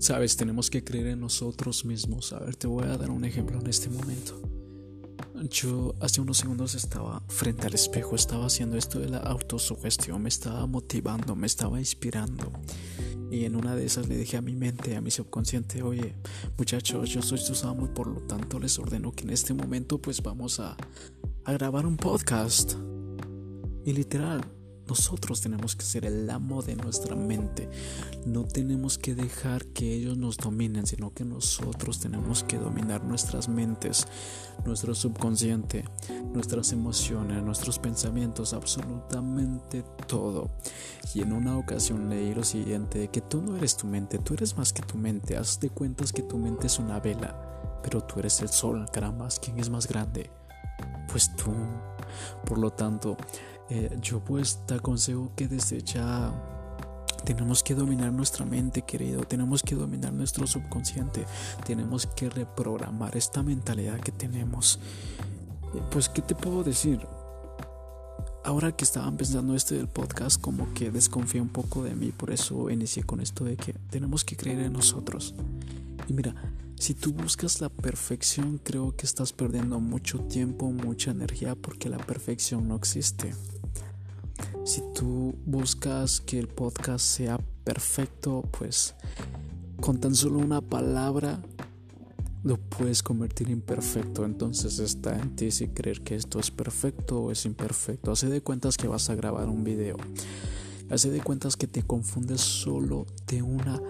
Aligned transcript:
Sabes, 0.00 0.34
tenemos 0.34 0.70
que 0.70 0.82
creer 0.82 1.08
en 1.08 1.20
nosotros 1.20 1.84
mismos. 1.84 2.32
A 2.32 2.38
ver, 2.38 2.56
te 2.56 2.66
voy 2.66 2.84
a 2.84 2.96
dar 2.96 3.10
un 3.10 3.22
ejemplo 3.26 3.60
en 3.60 3.66
este 3.66 3.90
momento. 3.90 4.40
Yo 5.50 5.94
hace 6.00 6.22
unos 6.22 6.38
segundos 6.38 6.74
estaba 6.74 7.22
frente 7.28 7.66
al 7.66 7.74
espejo, 7.74 8.16
estaba 8.16 8.46
haciendo 8.46 8.78
esto 8.78 8.98
de 8.98 9.10
la 9.10 9.18
autosugestión, 9.18 10.22
me 10.22 10.30
estaba 10.30 10.66
motivando, 10.66 11.36
me 11.36 11.46
estaba 11.46 11.78
inspirando. 11.78 12.50
Y 13.30 13.44
en 13.44 13.54
una 13.54 13.76
de 13.76 13.84
esas 13.84 14.08
le 14.08 14.16
dije 14.16 14.38
a 14.38 14.40
mi 14.40 14.56
mente, 14.56 14.96
a 14.96 15.02
mi 15.02 15.10
subconsciente, 15.10 15.82
oye, 15.82 16.14
muchachos, 16.56 17.10
yo 17.10 17.20
soy 17.20 17.36
Susamo 17.36 17.84
y 17.84 17.90
por 17.90 18.06
lo 18.06 18.22
tanto 18.22 18.58
les 18.58 18.78
ordeno 18.78 19.12
que 19.12 19.24
en 19.24 19.30
este 19.30 19.52
momento 19.52 20.00
pues 20.00 20.22
vamos 20.22 20.60
a, 20.60 20.78
a 21.44 21.52
grabar 21.52 21.84
un 21.84 21.98
podcast. 21.98 22.72
Y 23.84 23.92
literal, 23.92 24.40
nosotros 24.90 25.40
tenemos 25.40 25.76
que 25.76 25.84
ser 25.84 26.04
el 26.04 26.28
amo 26.28 26.62
de 26.62 26.74
nuestra 26.74 27.14
mente. 27.14 27.70
No 28.26 28.42
tenemos 28.44 28.98
que 28.98 29.14
dejar 29.14 29.64
que 29.66 29.94
ellos 29.94 30.16
nos 30.18 30.36
dominen, 30.36 30.84
sino 30.84 31.14
que 31.14 31.24
nosotros 31.24 32.00
tenemos 32.00 32.42
que 32.42 32.58
dominar 32.58 33.04
nuestras 33.04 33.48
mentes, 33.48 34.08
nuestro 34.64 34.96
subconsciente, 34.96 35.84
nuestras 36.34 36.72
emociones, 36.72 37.40
nuestros 37.44 37.78
pensamientos, 37.78 38.52
absolutamente 38.52 39.84
todo. 40.08 40.50
Y 41.14 41.22
en 41.22 41.34
una 41.34 41.56
ocasión 41.56 42.08
leí 42.08 42.34
lo 42.34 42.42
siguiente, 42.42 43.10
que 43.10 43.20
tú 43.20 43.42
no 43.42 43.56
eres 43.56 43.76
tu 43.76 43.86
mente, 43.86 44.18
tú 44.18 44.34
eres 44.34 44.56
más 44.56 44.72
que 44.72 44.82
tu 44.82 44.98
mente. 44.98 45.36
Haz 45.36 45.60
de 45.60 45.70
cuentas 45.70 46.12
que 46.12 46.22
tu 46.22 46.36
mente 46.36 46.66
es 46.66 46.80
una 46.80 46.98
vela, 46.98 47.80
pero 47.84 48.02
tú 48.02 48.18
eres 48.18 48.40
el 48.40 48.48
sol, 48.48 48.86
caramba, 48.92 49.28
¿quién 49.40 49.60
es 49.60 49.70
más 49.70 49.86
grande? 49.86 50.32
Pues 51.08 51.30
tú. 51.36 51.52
Por 52.44 52.58
lo 52.58 52.70
tanto, 52.70 53.16
eh, 53.68 53.96
yo 54.00 54.20
pues 54.20 54.60
te 54.66 54.74
aconsejo 54.74 55.32
que 55.36 55.48
desde 55.48 55.82
ya 55.82 56.32
tenemos 57.24 57.62
que 57.62 57.74
dominar 57.74 58.12
nuestra 58.12 58.44
mente, 58.44 58.82
querido. 58.82 59.24
Tenemos 59.24 59.62
que 59.62 59.74
dominar 59.74 60.12
nuestro 60.12 60.46
subconsciente. 60.46 61.26
Tenemos 61.66 62.06
que 62.06 62.30
reprogramar 62.30 63.16
esta 63.16 63.42
mentalidad 63.42 64.00
que 64.00 64.12
tenemos. 64.12 64.80
Eh, 65.74 65.82
pues, 65.90 66.08
¿qué 66.08 66.22
te 66.22 66.34
puedo 66.34 66.64
decir? 66.64 67.06
Ahora 68.42 68.72
que 68.72 68.84
estaban 68.84 69.16
pensando 69.16 69.54
este 69.54 69.74
del 69.74 69.88
podcast, 69.88 70.40
como 70.40 70.72
que 70.72 70.90
desconfía 70.90 71.42
un 71.42 71.50
poco 71.50 71.82
de 71.84 71.94
mí. 71.94 72.10
Por 72.10 72.30
eso 72.30 72.70
inicié 72.70 73.02
con 73.02 73.20
esto 73.20 73.44
de 73.44 73.56
que 73.56 73.74
tenemos 73.90 74.24
que 74.24 74.36
creer 74.36 74.60
en 74.60 74.72
nosotros. 74.72 75.34
Y 76.10 76.12
mira, 76.12 76.34
si 76.76 76.94
tú 76.94 77.12
buscas 77.12 77.60
la 77.60 77.68
perfección, 77.68 78.58
creo 78.64 78.96
que 78.96 79.06
estás 79.06 79.32
perdiendo 79.32 79.78
mucho 79.78 80.18
tiempo, 80.18 80.72
mucha 80.72 81.12
energía, 81.12 81.54
porque 81.54 81.88
la 81.88 81.98
perfección 81.98 82.66
no 82.66 82.74
existe. 82.74 83.32
Si 84.64 84.82
tú 84.92 85.36
buscas 85.46 86.20
que 86.20 86.40
el 86.40 86.48
podcast 86.48 87.04
sea 87.04 87.38
perfecto, 87.62 88.42
pues 88.58 88.96
con 89.80 90.00
tan 90.00 90.16
solo 90.16 90.40
una 90.40 90.60
palabra 90.60 91.40
lo 92.42 92.56
puedes 92.56 93.04
convertir 93.04 93.48
en 93.48 93.60
perfecto. 93.60 94.24
Entonces 94.24 94.80
está 94.80 95.16
en 95.16 95.36
ti 95.36 95.52
si 95.52 95.68
creer 95.68 96.00
que 96.00 96.16
esto 96.16 96.40
es 96.40 96.50
perfecto 96.50 97.20
o 97.20 97.30
es 97.30 97.46
imperfecto. 97.46 98.10
Hace 98.10 98.28
de 98.28 98.40
cuentas 98.40 98.76
que 98.76 98.88
vas 98.88 99.08
a 99.10 99.14
grabar 99.14 99.48
un 99.48 99.62
video. 99.62 99.96
Hace 100.90 101.10
de 101.10 101.20
cuentas 101.20 101.56
que 101.56 101.66
te 101.66 101.82
confundes 101.82 102.40
solo 102.40 103.06
de 103.26 103.42
una 103.42 103.80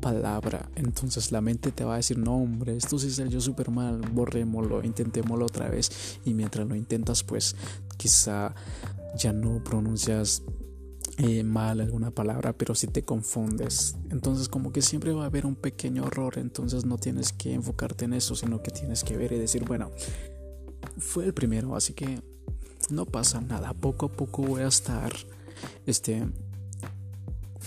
palabra. 0.00 0.70
Entonces 0.76 1.32
la 1.32 1.40
mente 1.40 1.72
te 1.72 1.84
va 1.84 1.94
a 1.94 1.96
decir, 1.96 2.18
no 2.18 2.36
hombre, 2.36 2.76
esto 2.76 2.98
sí 2.98 3.10
salió 3.10 3.40
súper 3.40 3.70
mal, 3.70 4.00
borrémoslo, 4.12 4.84
intentémoslo 4.84 5.46
otra 5.46 5.68
vez. 5.68 6.20
Y 6.24 6.34
mientras 6.34 6.66
lo 6.68 6.76
intentas, 6.76 7.24
pues 7.24 7.56
quizá 7.96 8.54
ya 9.16 9.32
no 9.32 9.62
pronuncias 9.64 10.42
eh, 11.18 11.44
mal 11.44 11.80
alguna 11.80 12.10
palabra, 12.10 12.52
pero 12.52 12.74
si 12.74 12.88
te 12.88 13.04
confundes. 13.04 13.96
Entonces 14.10 14.48
como 14.48 14.72
que 14.72 14.82
siempre 14.82 15.12
va 15.12 15.22
a 15.22 15.26
haber 15.26 15.46
un 15.46 15.54
pequeño 15.54 16.06
error, 16.06 16.38
entonces 16.38 16.84
no 16.84 16.98
tienes 16.98 17.32
que 17.32 17.54
enfocarte 17.54 18.04
en 18.04 18.14
eso, 18.14 18.34
sino 18.34 18.62
que 18.62 18.72
tienes 18.72 19.04
que 19.04 19.16
ver 19.16 19.32
y 19.32 19.38
decir, 19.38 19.64
bueno, 19.64 19.90
fue 20.98 21.26
el 21.26 21.34
primero, 21.34 21.76
así 21.76 21.92
que 21.92 22.20
no 22.90 23.06
pasa 23.06 23.40
nada, 23.40 23.72
poco 23.74 24.06
a 24.06 24.12
poco 24.12 24.42
voy 24.42 24.62
a 24.62 24.68
estar, 24.68 25.12
este, 25.86 26.26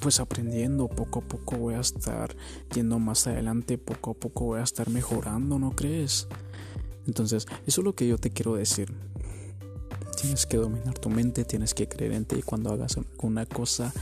pues 0.00 0.20
aprendiendo, 0.20 0.88
poco 0.88 1.20
a 1.20 1.22
poco 1.22 1.56
voy 1.56 1.74
a 1.74 1.80
estar 1.80 2.34
yendo 2.74 2.98
más 2.98 3.26
adelante, 3.26 3.78
poco 3.78 4.12
a 4.12 4.14
poco 4.14 4.46
voy 4.46 4.60
a 4.60 4.64
estar 4.64 4.90
mejorando, 4.90 5.58
¿no 5.58 5.70
crees? 5.70 6.26
Entonces, 7.06 7.46
eso 7.66 7.80
es 7.80 7.84
lo 7.84 7.94
que 7.94 8.08
yo 8.08 8.18
te 8.18 8.30
quiero 8.30 8.54
decir. 8.54 8.92
Tienes 10.20 10.46
que 10.46 10.56
dominar 10.56 10.98
tu 10.98 11.10
mente, 11.10 11.44
tienes 11.44 11.74
que 11.74 11.88
creer 11.88 12.12
en 12.12 12.24
ti 12.24 12.36
y 12.36 12.42
cuando 12.42 12.72
hagas 12.72 12.96
una 13.18 13.46
cosa, 13.46 13.92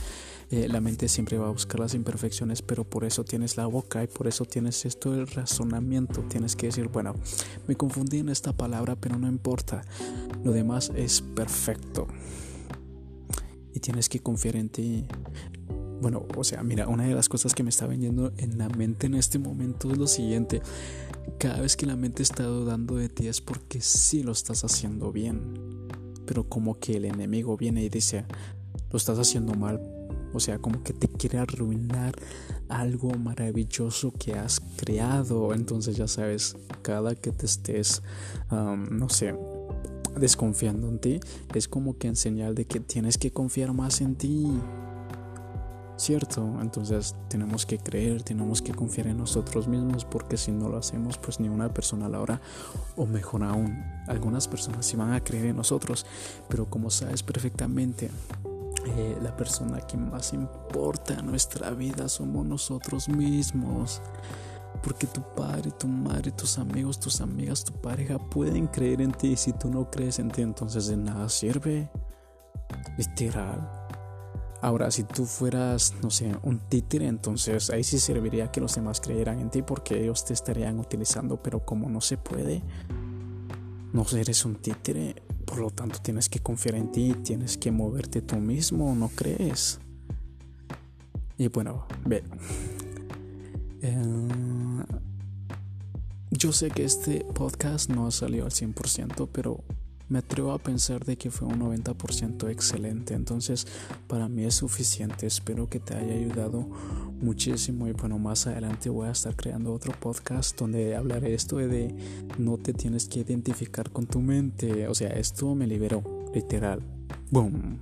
eh, 0.51 0.67
la 0.67 0.81
mente 0.81 1.07
siempre 1.07 1.37
va 1.37 1.47
a 1.47 1.51
buscar 1.51 1.79
las 1.79 1.93
imperfecciones, 1.93 2.61
pero 2.61 2.83
por 2.83 3.05
eso 3.05 3.23
tienes 3.23 3.55
la 3.55 3.65
boca 3.65 4.03
y 4.03 4.07
por 4.07 4.27
eso 4.27 4.45
tienes 4.45 4.85
esto 4.85 5.13
del 5.13 5.27
razonamiento. 5.27 6.21
Tienes 6.23 6.55
que 6.55 6.67
decir, 6.67 6.89
bueno, 6.89 7.15
me 7.67 7.75
confundí 7.75 8.19
en 8.19 8.29
esta 8.29 8.53
palabra, 8.53 8.95
pero 8.95 9.17
no 9.17 9.27
importa. 9.27 9.83
Lo 10.43 10.51
demás 10.51 10.91
es 10.95 11.21
perfecto. 11.21 12.07
Y 13.73 13.79
tienes 13.79 14.09
que 14.09 14.19
confiar 14.19 14.55
en 14.55 14.69
ti. 14.69 15.05
Bueno, 16.01 16.25
o 16.35 16.43
sea, 16.43 16.63
mira, 16.63 16.87
una 16.87 17.05
de 17.05 17.13
las 17.13 17.29
cosas 17.29 17.53
que 17.53 17.63
me 17.63 17.69
está 17.69 17.87
viniendo 17.87 18.33
en 18.37 18.57
la 18.57 18.69
mente 18.69 19.07
en 19.07 19.13
este 19.13 19.37
momento 19.39 19.91
es 19.91 19.97
lo 19.97 20.07
siguiente. 20.07 20.61
Cada 21.37 21.61
vez 21.61 21.75
que 21.77 21.85
la 21.85 21.95
mente 21.95 22.23
está 22.23 22.43
dudando 22.43 22.95
de 22.95 23.09
ti 23.09 23.27
es 23.27 23.39
porque 23.41 23.81
sí 23.81 24.23
lo 24.23 24.31
estás 24.31 24.63
haciendo 24.63 25.11
bien 25.11 25.71
pero 26.31 26.47
como 26.47 26.79
que 26.79 26.95
el 26.95 27.03
enemigo 27.03 27.57
viene 27.57 27.83
y 27.83 27.89
dice, 27.89 28.23
lo 28.89 28.95
estás 28.95 29.19
haciendo 29.19 29.53
mal. 29.53 29.81
O 30.33 30.39
sea, 30.39 30.59
como 30.59 30.81
que 30.81 30.93
te 30.93 31.09
quiere 31.09 31.39
arruinar 31.39 32.15
algo 32.69 33.09
maravilloso 33.15 34.13
que 34.17 34.35
has 34.35 34.61
creado. 34.77 35.53
Entonces 35.53 35.97
ya 35.97 36.07
sabes, 36.07 36.55
cada 36.83 37.15
que 37.15 37.33
te 37.33 37.45
estés, 37.45 38.01
no 38.49 39.09
sé, 39.09 39.35
desconfiando 40.15 40.87
en 40.87 40.99
ti, 40.99 41.19
es 41.53 41.67
como 41.67 41.97
que 41.97 42.07
en 42.07 42.15
señal 42.15 42.55
de 42.55 42.65
que 42.65 42.79
tienes 42.79 43.17
que 43.17 43.31
confiar 43.31 43.73
más 43.73 44.01
en 44.01 44.15
ti. 44.15 44.47
¿cierto? 46.01 46.57
Entonces 46.59 47.15
tenemos 47.27 47.67
que 47.67 47.77
creer, 47.77 48.23
tenemos 48.23 48.63
que 48.63 48.73
confiar 48.73 49.05
en 49.05 49.19
nosotros 49.19 49.67
mismos 49.67 50.03
porque 50.03 50.35
si 50.35 50.51
no 50.51 50.67
lo 50.67 50.77
hacemos, 50.77 51.19
pues 51.19 51.39
ni 51.39 51.47
una 51.47 51.71
persona 51.71 52.09
lo 52.09 52.23
hará. 52.23 52.41
O 52.95 53.05
mejor 53.05 53.43
aún, 53.43 53.83
algunas 54.07 54.47
personas 54.47 54.85
sí 54.85 54.97
van 54.97 55.13
a 55.13 55.23
creer 55.23 55.45
en 55.45 55.57
nosotros, 55.57 56.07
pero 56.49 56.65
como 56.65 56.89
sabes 56.89 57.21
perfectamente, 57.21 58.09
eh, 58.87 59.17
la 59.21 59.37
persona 59.37 59.79
que 59.81 59.95
más 59.95 60.33
importa 60.33 61.13
en 61.13 61.27
nuestra 61.27 61.69
vida 61.69 62.09
somos 62.09 62.47
nosotros 62.47 63.07
mismos. 63.07 64.01
Porque 64.83 65.07
tu 65.07 65.21
padre, 65.35 65.71
tu 65.71 65.87
madre, 65.87 66.31
tus 66.31 66.57
amigos, 66.57 66.99
tus 66.99 67.21
amigas, 67.21 67.63
tu 67.63 67.73
pareja 67.73 68.17
pueden 68.17 68.67
creer 68.67 69.01
en 69.01 69.11
ti 69.11 69.33
y 69.33 69.37
si 69.37 69.53
tú 69.53 69.69
no 69.69 69.89
crees 69.91 70.19
en 70.19 70.29
ti, 70.29 70.41
entonces 70.41 70.87
de 70.87 70.97
nada 70.97 71.29
sirve. 71.29 71.89
Literal. 72.97 73.81
Ahora, 74.61 74.91
si 74.91 75.03
tú 75.03 75.25
fueras, 75.25 75.95
no 76.03 76.11
sé, 76.11 76.31
un 76.43 76.59
títere, 76.59 77.07
entonces 77.07 77.71
ahí 77.71 77.83
sí 77.83 77.97
serviría 77.97 78.51
que 78.51 78.61
los 78.61 78.75
demás 78.75 79.01
creyeran 79.01 79.39
en 79.39 79.49
ti 79.49 79.63
porque 79.63 80.03
ellos 80.03 80.23
te 80.23 80.33
estarían 80.33 80.79
utilizando, 80.79 81.41
pero 81.41 81.65
como 81.65 81.89
no 81.89 81.99
se 81.99 82.17
puede, 82.17 82.61
no 83.91 84.05
eres 84.15 84.45
un 84.45 84.55
títere, 84.55 85.15
por 85.45 85.57
lo 85.57 85.71
tanto 85.71 85.99
tienes 86.01 86.29
que 86.29 86.39
confiar 86.39 86.75
en 86.75 86.91
ti, 86.91 87.15
tienes 87.23 87.57
que 87.57 87.71
moverte 87.71 88.21
tú 88.21 88.35
mismo, 88.37 88.93
¿no 88.93 89.09
crees? 89.09 89.79
Y 91.37 91.47
bueno, 91.47 91.87
ve. 92.05 92.23
Eh, 93.81 94.29
yo 96.41 96.51
sé 96.51 96.71
que 96.71 96.83
este 96.83 97.23
podcast 97.35 97.91
no 97.91 98.07
ha 98.07 98.11
salido 98.11 98.45
al 98.45 98.51
100%, 98.51 99.29
pero 99.31 99.63
me 100.09 100.17
atrevo 100.17 100.53
a 100.53 100.57
pensar 100.57 101.05
de 101.05 101.15
que 101.15 101.29
fue 101.29 101.47
un 101.47 101.59
90% 101.59 102.49
excelente. 102.49 103.13
Entonces, 103.13 103.67
para 104.07 104.27
mí 104.27 104.43
es 104.45 104.55
suficiente. 104.55 105.27
Espero 105.27 105.69
que 105.69 105.79
te 105.79 105.93
haya 105.93 106.15
ayudado 106.15 106.61
muchísimo. 107.21 107.87
Y 107.87 107.91
bueno, 107.91 108.17
más 108.17 108.47
adelante 108.47 108.89
voy 108.89 109.09
a 109.09 109.11
estar 109.11 109.35
creando 109.35 109.71
otro 109.71 109.93
podcast 109.99 110.57
donde 110.57 110.95
hablaré 110.95 111.35
esto 111.35 111.57
de 111.57 111.93
no 112.39 112.57
te 112.57 112.73
tienes 112.73 113.07
que 113.07 113.19
identificar 113.19 113.91
con 113.91 114.07
tu 114.07 114.19
mente. 114.19 114.87
O 114.87 114.95
sea, 114.95 115.09
esto 115.09 115.53
me 115.53 115.67
liberó, 115.67 116.01
literal. 116.33 116.81
Boom. 117.29 117.77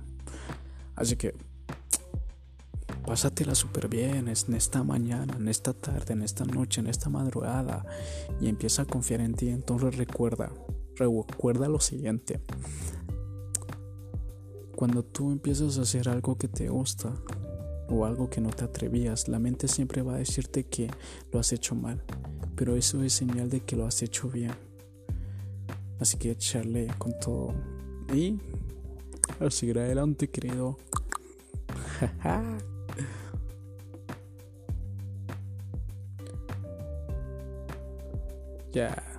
Así 0.96 1.16
que 1.16 1.34
pásatela 3.10 3.56
súper 3.56 3.88
bien 3.88 4.28
en 4.28 4.54
esta 4.54 4.84
mañana, 4.84 5.34
en 5.36 5.48
esta 5.48 5.72
tarde, 5.72 6.12
en 6.12 6.22
esta 6.22 6.44
noche, 6.44 6.80
en 6.80 6.86
esta 6.86 7.10
madrugada 7.10 7.84
y 8.40 8.46
empieza 8.46 8.82
a 8.82 8.84
confiar 8.84 9.20
en 9.20 9.34
ti. 9.34 9.48
Entonces 9.48 9.96
recuerda, 9.96 10.52
recuerda 10.94 11.68
lo 11.68 11.80
siguiente. 11.80 12.40
Cuando 14.76 15.02
tú 15.02 15.32
empiezas 15.32 15.76
a 15.78 15.82
hacer 15.82 16.08
algo 16.08 16.38
que 16.38 16.46
te 16.46 16.68
gusta 16.68 17.12
o 17.88 18.06
algo 18.06 18.30
que 18.30 18.40
no 18.40 18.50
te 18.50 18.62
atrevías, 18.62 19.26
la 19.26 19.40
mente 19.40 19.66
siempre 19.66 20.02
va 20.02 20.14
a 20.14 20.18
decirte 20.18 20.62
que 20.62 20.88
lo 21.32 21.40
has 21.40 21.52
hecho 21.52 21.74
mal, 21.74 22.04
pero 22.54 22.76
eso 22.76 23.02
es 23.02 23.12
señal 23.12 23.50
de 23.50 23.58
que 23.58 23.74
lo 23.74 23.86
has 23.86 24.00
hecho 24.04 24.28
bien. 24.28 24.52
Así 25.98 26.16
que 26.16 26.30
echarle 26.30 26.86
con 26.96 27.18
todo 27.18 27.54
y 28.14 28.38
a 29.40 29.50
seguir 29.50 29.80
adelante, 29.80 30.30
querido. 30.30 30.78
Ya. 38.72 39.09